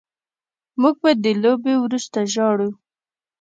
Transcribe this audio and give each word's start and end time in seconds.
موږ 0.81 0.95
به 1.03 1.11
د 1.23 1.25
لوبې 1.43 1.73
وروسته 1.83 2.19
ژاړو 2.33 2.69